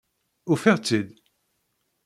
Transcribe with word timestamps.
Ufiɣ-tt-id! 0.51 1.09